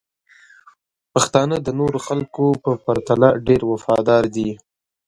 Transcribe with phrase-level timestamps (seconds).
[1.13, 4.49] پښتانه د نورو خلکو په پرتله ډیر وفادار دي.